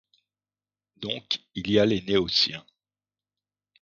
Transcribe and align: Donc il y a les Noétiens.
Donc 0.97 1.41
il 1.53 1.69
y 1.69 1.77
a 1.77 1.85
les 1.85 2.01
Noétiens. 2.01 2.65